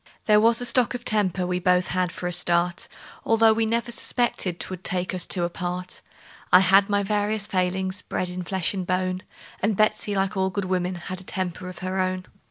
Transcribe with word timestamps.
There 0.25 0.39
was 0.39 0.59
a 0.59 0.65
stock 0.65 0.95
of 0.95 1.05
temper 1.05 1.45
we 1.45 1.59
both 1.59 1.89
had 1.89 2.11
for 2.11 2.25
a 2.25 2.31
start, 2.33 2.87
Although 3.23 3.53
we 3.53 3.67
never 3.67 3.91
suspected 3.91 4.59
'twould 4.59 4.83
take 4.83 5.13
us 5.13 5.27
two 5.27 5.43
apart; 5.43 6.01
I 6.51 6.59
had 6.61 6.89
my 6.89 7.03
various 7.03 7.45
failings, 7.45 8.01
bred 8.01 8.29
in 8.29 8.39
the 8.39 8.45
flesh 8.45 8.73
and 8.73 8.87
bone; 8.87 9.21
And 9.61 9.77
Betsey, 9.77 10.15
like 10.15 10.35
all 10.35 10.49
good 10.49 10.65
women, 10.65 10.95
had 10.95 11.21
a 11.21 11.23
temper 11.23 11.69
of 11.69 11.77
her 11.85 11.99
own. 11.99 12.25